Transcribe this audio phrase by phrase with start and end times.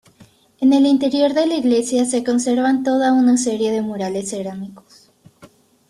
[0.59, 5.11] En el interior de la Iglesia se conservan toda una serie de murales cerámicos.